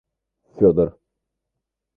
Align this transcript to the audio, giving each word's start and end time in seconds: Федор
Федор 0.55 0.89